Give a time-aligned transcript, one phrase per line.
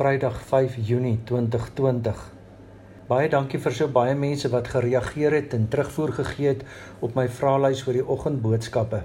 [0.00, 2.20] Vrydag 5 Junie 2020.
[3.04, 6.62] Baie dankie vir so baie mense wat gereageer het en terugvoer gegee het
[7.04, 9.02] op my vraelys oor die oggendboodskappe.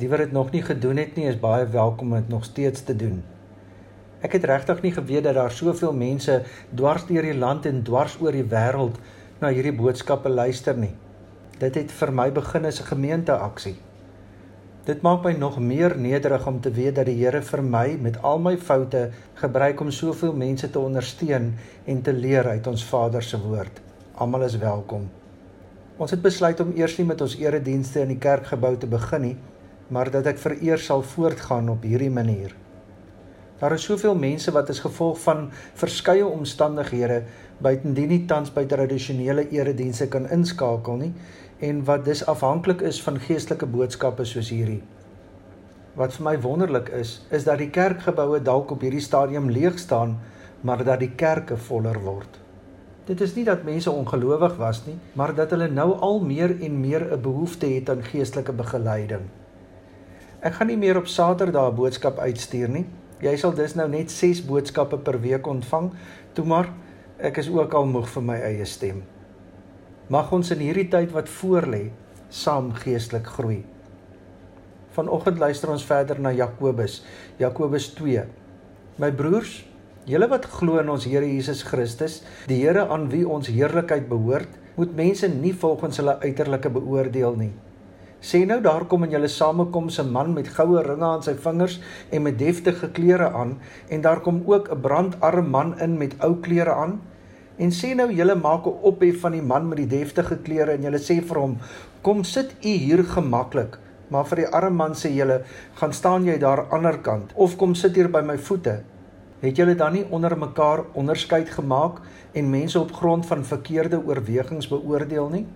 [0.00, 2.86] Die wat dit nog nie gedoen het nie, is baie welkom om dit nog steeds
[2.88, 3.18] te doen.
[4.24, 6.38] Ek het regtig nie geweet dat daar soveel mense
[6.72, 8.96] dwars deur die land en dwars oor die wêreld
[9.42, 10.94] na hierdie boodskappe luister nie.
[11.60, 13.76] Dit het vir my begin as 'n gemeenteaksie.
[14.88, 18.14] Dit maak my nog meer nederig om te weet dat die Here vir my met
[18.24, 19.02] al my foute
[19.36, 21.50] gebruik om soveel mense te ondersteun
[21.84, 23.82] en te leer uit ons Vader se woord.
[24.16, 25.04] Almal is welkom.
[26.00, 29.34] Ons het besluit om eers nie met ons eredienste in die kerkgebou te begin nie,
[29.92, 32.56] maar dat ek vereer sal voortgaan op hierdie manier.
[33.60, 37.26] Daar is soveel mense wat as gevolg van verskeie omstandighede
[37.60, 41.12] buitendien nie tans by tradisionele eredienste kan inskakel nie
[41.58, 44.82] en wat dis afhanklik is van geestelike boodskappe soos hierdie.
[45.98, 50.18] Wat vir my wonderlik is, is dat die kerkgeboue dalk op hierdie stadium leeg staan,
[50.62, 52.38] maar dat die kerke voller word.
[53.08, 56.80] Dit is nie dat mense ongelowig was nie, maar dat hulle nou al meer en
[56.80, 59.26] meer 'n behoefte het aan geestelike begeleiding.
[60.40, 62.86] Ek gaan nie meer op Saterdae boodskap uitstuur nie.
[63.20, 65.90] Jy sal dus nou net 6 boodskappe per week ontvang.
[66.32, 66.68] Toe maar,
[67.18, 69.02] ek is ook al moeg vir my eie stem.
[70.08, 71.90] Mag ons in hierdie tyd wat voorlê
[72.32, 73.58] saam geestelik groei.
[74.96, 77.02] Vanoggend luister ons verder na Jakobus,
[77.36, 78.22] Jakobus 2.
[79.04, 79.58] My broers,
[80.08, 84.48] julle wat glo in ons Here Jesus Christus, die Here aan wie ons heerlikheid behoort,
[84.78, 87.52] moet mense nie volgens hulle uiterlike beoordeel nie.
[88.24, 91.80] Sê nou daar kom in julle samekoms 'n man met goue ringe aan sy vingers
[92.10, 93.58] en met deftige klere aan
[93.90, 97.00] en daar kom ook 'n brandarm man in met ou klere aan
[97.58, 100.82] En sê nou julle maak 'n ophef van die man met die deftige klere en
[100.82, 101.56] julle sê vir hom:
[102.02, 103.78] "Kom sit u hier gemaklik."
[104.10, 105.42] Maar vir die arme man sê julle:
[105.74, 108.82] "Gaan staan jy daar ander kant of kom sit hier by my voete."
[109.40, 112.00] Het julle dan nie onder mekaar onderskeid gemaak
[112.32, 115.46] en mense op grond van verkeerde oorwegings beoordeel nie?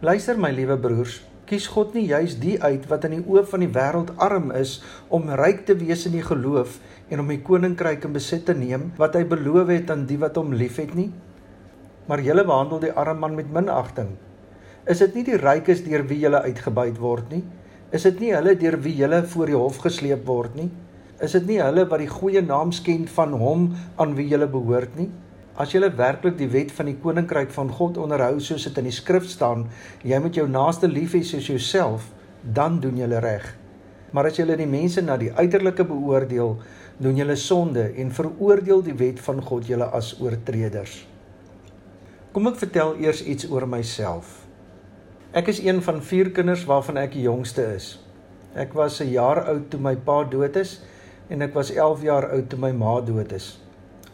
[0.00, 3.62] Luister my liewe broers, kies God nie juis die uit wat in die oë van
[3.62, 6.80] die wêreld arm is om ryk te wees in die geloof
[7.10, 10.36] en om die koninkryk in besit te neem wat hy beloof het aan die wat
[10.40, 11.10] hom liefhet nie?
[12.06, 14.14] maar julle behandel die arme man met minagting.
[14.86, 17.42] Is dit nie die rykes deur wie julle uitgebuit word nie?
[17.94, 20.68] Is dit nie hulle deur wie julle voor die hof gesleep word nie?
[21.22, 24.94] Is dit nie hulle wat die goeie naam skend van hom aan wie julle behoort
[24.98, 25.08] nie?
[25.56, 28.92] As julle werklik die wet van die koninkryk van God onderhou soos dit in die
[28.92, 29.62] skrif staan,
[30.04, 32.10] jy moet jou naaste lief hê soos jouself,
[32.44, 33.46] dan doen julle reg.
[34.12, 36.58] Maar as julle die mense na die uiterlike beoordeel,
[37.00, 41.06] doen julle sonde en veroordeel die wet van God julle as oortreders.
[42.36, 44.42] Kom ek vertel eers iets oor myself.
[45.36, 47.94] Ek is een van 4 kinders waarvan ek die jongste is.
[48.52, 50.80] Ek was 'n jaar oud toe my pa dood is
[51.28, 53.56] en ek was 11 jaar oud toe my ma dood is.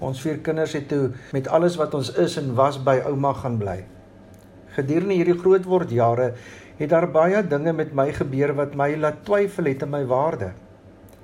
[0.03, 3.59] Ons vier kinders het toe met alles wat ons is en was by ouma gaan
[3.61, 3.77] bly.
[4.75, 6.33] Gedurende hierdie grootword jare
[6.81, 10.49] het daar baie dinge met my gebeur wat my laat twyfel het in my waarde.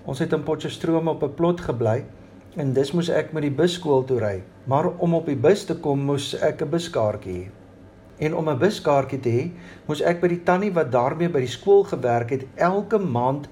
[0.07, 2.05] Ons het in Potchefstroom op 'n plot gebly
[2.57, 4.43] en dis moes ek met die bus skool toe ry.
[4.67, 7.51] Maar om op die bus te kom moes ek 'n buskaartjie hê.
[8.19, 9.51] En om 'n buskaartjie te hê,
[9.87, 13.49] moes ek by die tannie wat daarmee by die skool gewerk het, elke maand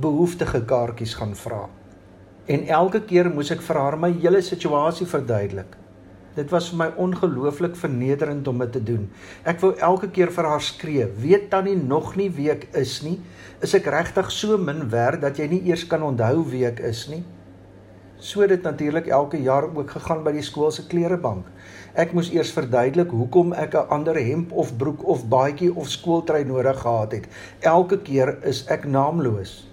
[0.00, 1.68] behoeftige kaartjies gaan vra.
[2.50, 5.76] En elke keer moes ek vir haar my hele situasie verduidelik.
[6.34, 9.04] Dit was vir my ongelooflik vernederend om dit te doen.
[9.46, 13.20] Ek wou elke keer vir haar skree: "Weet tannie nog nie wie ek is nie?
[13.62, 17.06] Is ek regtig so min werd dat jy nie eers kan onthou wie ek is
[17.08, 17.22] nie?"
[18.18, 21.46] So dit natuurlik elke jaar ook gegaan by die skool se klerebank.
[21.94, 26.44] Ek moes eers verduidelik hoekom ek 'n ander hemp of broek of baadjie of skooltrui
[26.44, 27.26] nodig gehad het.
[27.60, 29.69] Elke keer is ek naamloos.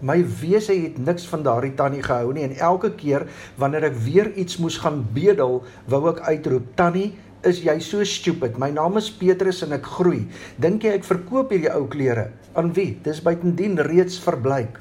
[0.00, 3.24] My wese het niks van daardie tannie gehou nie en elke keer
[3.58, 8.58] wanneer ek weer iets moes gaan bedel, wou ek uitroep: "Tannie, is jy so stupid?
[8.58, 10.28] My naam is Petrus en ek groei.
[10.56, 12.30] Dink jy ek verkoop hierdie ou klere?
[12.54, 12.98] Aan wie?
[13.02, 14.78] Dis buitendien reeds verbleik."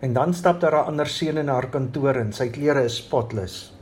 [0.00, 3.72] En dan stap daar 'n ander seun in haar kantoor en sy klere is spotless.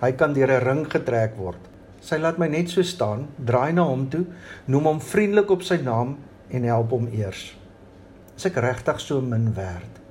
[0.00, 1.58] Hy kan deur 'n ring getrek word.
[2.00, 4.24] Sy laat my net so staan, draai na hom toe,
[4.66, 6.16] noem hom vriendelik op sy naam
[6.50, 7.56] en help hom eers.
[8.36, 10.01] Is ek regtig so min werd?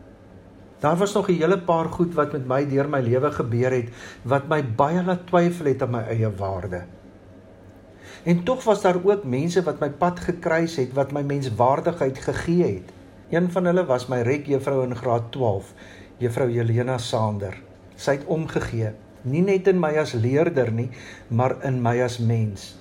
[0.81, 3.89] Daar was nog 'n hele paar goed wat met my deur my lewe gebeur het
[4.21, 6.81] wat my baie laat twyfel het aan my eie waarde.
[8.23, 12.63] En tog was daar ook mense wat my pad gekruis het wat my menswaardigheid gegee
[12.63, 12.91] het.
[13.29, 15.73] Een van hulle was my rekjuffrou in graad 12,
[16.17, 17.61] juffrou Helena Sander.
[17.95, 18.91] Sy het omgegee,
[19.21, 20.89] nie net in my as leerder nie,
[21.27, 22.75] maar in my as mens.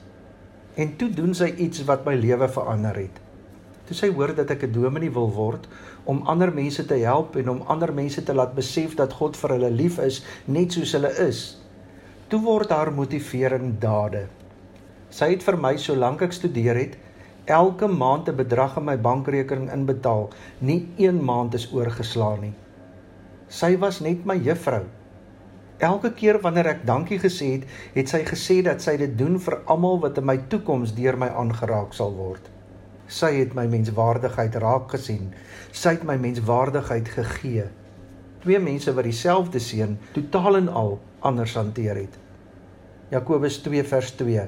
[0.74, 3.20] En toe doen sy iets wat my lewe verander het.
[3.90, 5.64] Toe sy hoor dat ek 'n dominee wil word
[6.06, 9.50] om ander mense te help en om ander mense te laat besef dat God vir
[9.54, 11.40] hulle lief is net soos hulle is.
[12.28, 14.28] Toe word haar motivering dade.
[15.10, 16.94] Sy het vir my solank ek studeer het
[17.46, 20.30] elke maand 'n bedrag in my bankrekening inbetaal.
[20.60, 22.54] Nie een maand is oorgeslaan nie.
[23.48, 24.84] Sy was net my juffrou.
[25.78, 29.58] Elke keer wanneer ek dankie gesê het, het sy gesê dat sy dit doen vir
[29.66, 32.59] almal wat in my toekoms deur my aangeraak sal word.
[33.10, 35.32] Sy het my menswaardigheid raak gesien.
[35.74, 37.64] Sy het my menswaardigheid gegee.
[38.44, 40.94] Twee mense wat dieselfde seën totaal en al
[41.26, 42.14] anders hanteer het.
[43.10, 44.46] Jakobus 2 vers 2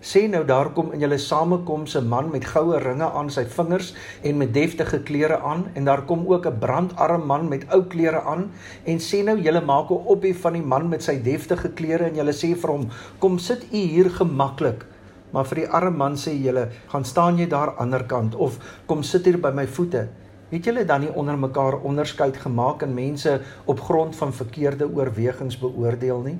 [0.00, 3.94] sê nou daar kom in julle samekoms 'n man met goue ringe aan sy vingers
[4.22, 8.22] en met deftige klere aan en daar kom ook 'n brandarm man met ou klere
[8.22, 8.50] aan
[8.84, 12.14] en sê nou julle maak 'n ophef van die man met sy deftige klere en
[12.14, 12.88] julle sê vir hom
[13.18, 14.86] kom sit u hier gemaklik
[15.32, 19.24] maar vir die arme man sê julle gaan staan jy daar aanderkant of kom sit
[19.24, 20.08] hier by my voete
[20.50, 25.58] het julle dan nie onder mekaar onderskeid gemaak en mense op grond van verkeerde oorwegings
[25.58, 26.38] beoordeel nie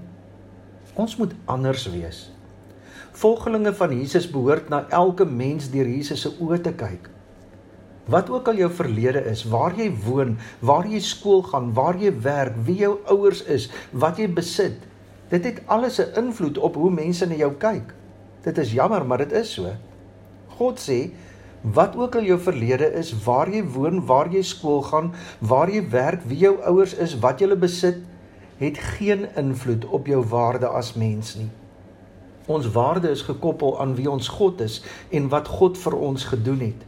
[0.95, 2.29] ons moet anders wees
[3.21, 7.09] Volgelinge van Jesus behoort na elke mens deur Jesus se oë te kyk.
[8.11, 12.13] Wat ook al jou verlede is, waar jy woon, waar jy skool gaan, waar jy
[12.23, 14.79] werk, wie jou ouers is, wat jy besit,
[15.31, 17.95] dit het alles 'n invloed op hoe mense na jou kyk.
[18.45, 19.73] Dit is jammer, maar dit is so.
[20.57, 21.11] God sê,
[21.61, 25.83] wat ook al jou verlede is, waar jy woon, waar jy skool gaan, waar jy
[25.93, 28.01] werk, wie jou ouers is, wat jy besit,
[28.61, 31.51] het geen invloed op jou waarde as mens nie.
[32.51, 34.81] Ons waarde is gekoppel aan wie ons God is
[35.15, 36.87] en wat God vir ons gedoen het.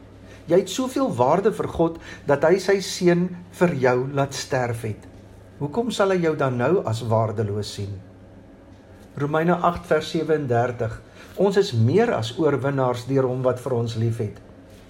[0.50, 3.28] Jy het soveel waarde vir God dat hy sy seun
[3.60, 5.06] vir jou laat sterf het.
[5.60, 7.92] Hoekom sal hy jou dan nou as waardeloos sien?
[9.20, 10.98] Romeine 8 vers 37.
[11.40, 14.40] Ons is meer as oorwinnaars deur hom wat vir ons liefhet.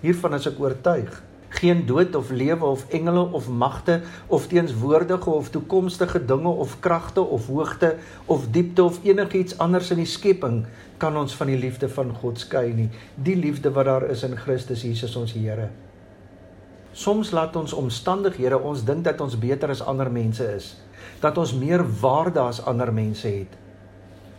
[0.02, 1.20] Hiervan is ek oortuig.
[1.52, 7.20] Geen dood of lewe of engele of magte of teenswoordige of toekomstige dinge of kragte
[7.20, 7.92] of hoogte
[8.26, 10.64] of diepte of enigiets anders in die skepping
[10.98, 12.88] kan ons van die liefde van God skei nie.
[13.14, 15.68] Die liefde wat daar is in Christus Jesus ons Here.
[16.92, 20.74] Soms laat ons omstandighede ons dink dat ons beter as ander mense is
[21.22, 23.54] dat ons meer waarde as ander mense het.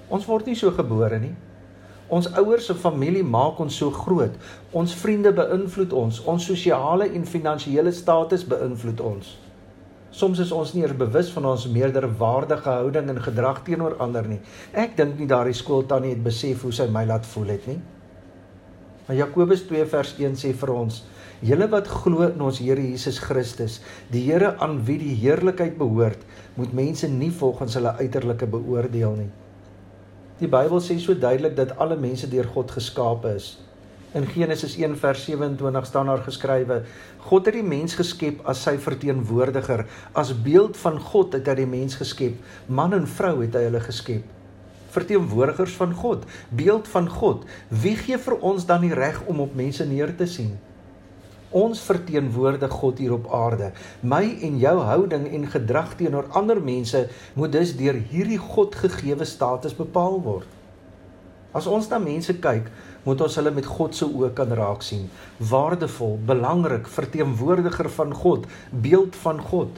[0.08, 1.34] Ons word nie so gebore nie
[2.12, 4.36] Ons ouers en familie maak ons so groot.
[4.72, 6.20] Ons vriende beïnvloed ons.
[6.28, 9.38] Ons sosiale en finansiële status beïnvloed ons.
[10.14, 14.40] Soms is ons nie eers bewus van ons meerderwaardige houding en gedrag teenoor ander nie.
[14.78, 17.80] Ek dink nie daardie skooltannie het besef hoe sy my laat voel het nie.
[19.08, 21.04] Maar Jakobus 2 vers 1 sê vir ons:
[21.42, 26.22] "Julle wat glo in ons Here Jesus Christus, die Here aan wie die heerlikheid behoort,
[26.56, 29.32] moet mense nie volgens hulle uiterlike beoordeel nie."
[30.44, 33.54] Die Bybel sê so duidelik dat alle mense deur God geskape is.
[34.12, 36.82] In Genesis 1 vers 27 staan daar geskrywe:
[37.30, 41.70] God het die mens geskep as sy verteenwoordiger, as beeld van God het hy die
[41.70, 42.36] mens geskep,
[42.68, 44.28] man en vrou het hy hulle geskep.
[44.92, 47.48] Verteenwoordigers van God, beeld van God.
[47.72, 50.58] Wie gee vir ons dan die reg om op mense neer te sien?
[51.54, 53.68] Ons verteenwoordig God hier op aarde.
[54.02, 57.04] My en jou houding en gedrag teenoor ander mense
[57.38, 60.48] moet dus deur hierdie God gegeewe status bepaal word.
[61.54, 62.72] As ons na mense kyk,
[63.06, 65.06] moet ons hulle met God se oë kan raak sien.
[65.38, 69.78] Waardevol, belangrik, verteenwoordiger van God, beeld van God.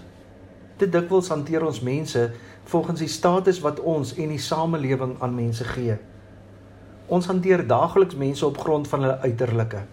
[0.80, 2.30] Te dikwels hanteer ons mense
[2.72, 6.00] volgens die status wat ons en die samelewing aan mense gee.
[7.12, 9.84] Ons hanteer daagliks mense op grond van hulle uiterlike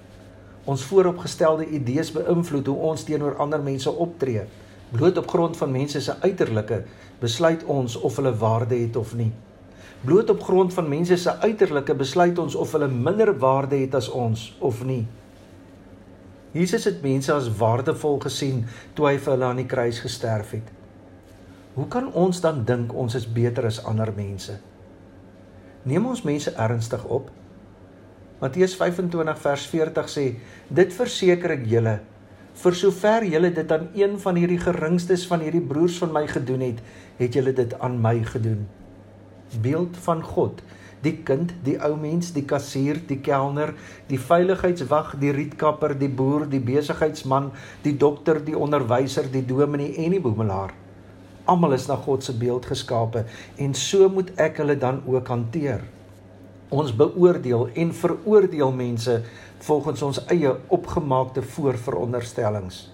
[0.64, 4.44] ons vooropgestelde idees beïnvloed hoe ons teenoor ander mense optree.
[4.92, 6.82] Bloot op grond van mense se uiterlike
[7.20, 9.32] besluit ons of hulle waarde het of nie.
[10.04, 14.08] Bloot op grond van mense se uiterlike besluit ons of hulle minder waarde het as
[14.10, 15.06] ons of nie.
[16.52, 18.64] Jesus het mense as waardevol gesien
[18.94, 20.66] toe hy vir hulle aan die kruis gesterf het.
[21.74, 24.58] Hoe kan ons dan dink ons is beter as ander mense?
[25.88, 27.30] Neem ons mense ernstig op?
[28.42, 30.22] Matteus 25 vers 40 sê:
[30.66, 32.00] "Dit verseker ek julle,
[32.62, 36.64] vir sover julle dit aan een van hierdie geringstes van hierdie broers van my gedoen
[36.66, 36.80] het,
[37.20, 38.66] het julle dit aan my gedoen."
[39.62, 40.58] Beeld van God,
[41.06, 43.76] die kind, die ou mens, die kassier, die kelner,
[44.10, 47.52] die veiligheidswag, die rietkapper, die boer, die besigheidsman,
[47.86, 50.74] die dokter, die onderwyser, die dominee en die boemelaar.
[51.46, 53.22] Almal is na God se beeld geskape
[53.56, 55.86] en so moet ek hulle dan ook hanteer
[56.72, 59.18] ons beoordeel en veroordeel mense
[59.66, 62.86] volgens ons eie opgemaakte voorveronderstellings.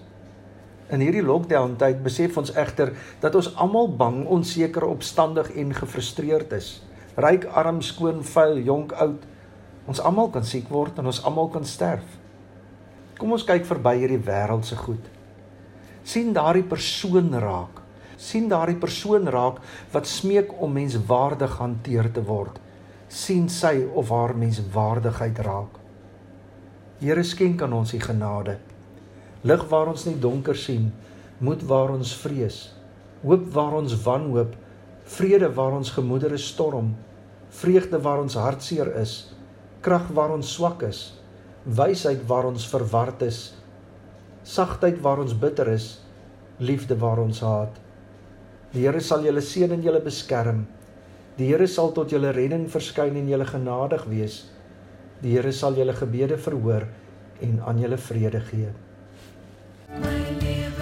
[0.89, 6.53] In hierdie lockdown tyd besef ons egter dat ons almal bang, onseker, opstandig en gefrustreerd
[6.57, 6.79] is.
[7.19, 9.27] Ryk, arm, skoon, vuil, jonk, oud,
[9.89, 12.17] ons almal kan siek word en ons almal kan sterf.
[13.19, 15.05] Kom ons kyk verby hierdie wêreldse goed.
[16.03, 17.83] sien daardie persoon raak.
[18.17, 22.59] sien daardie persoon raak wat smeek om menswaardig hanteer te word.
[23.09, 25.79] Sien sy of haar menswaardigheid raak.
[27.01, 28.59] Here skenk aan ons die genade.
[29.41, 30.91] Lig waar ons nie donker sien,
[31.41, 32.59] moed waar ons vrees,
[33.23, 34.53] hoop waar ons wanhoop,
[35.09, 36.93] vrede waar ons gemoedere storm,
[37.49, 39.33] vreugde waar ons hartseer is,
[39.81, 41.15] krag waar ons swak is,
[41.65, 43.55] wysheid waar ons verward is,
[44.45, 45.95] sagtheid waar ons bitter is,
[46.59, 47.73] liefde waar ons haat.
[48.73, 50.67] Die Here sal julle seën en julle beskerm.
[51.39, 54.41] Die Here sal tot julle redding verskyn en julle genadig wees.
[55.23, 56.83] Die Here sal julle gebede verhoor
[57.39, 58.73] en aan julle vrede gee.
[60.03, 60.78] My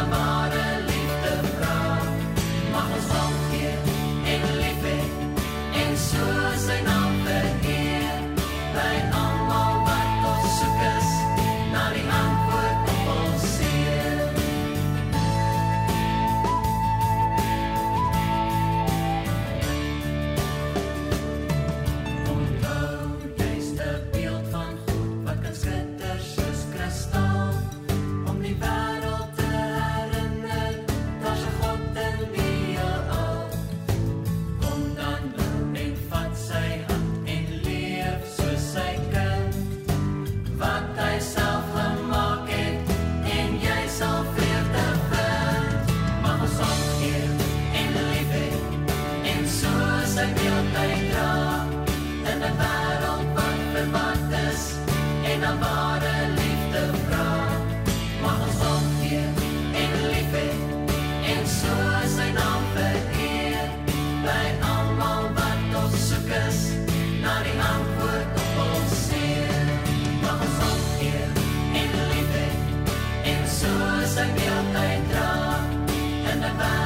[0.00, 0.39] Panama.
[74.20, 75.32] Sy beeld uitdra
[76.30, 76.79] in 'n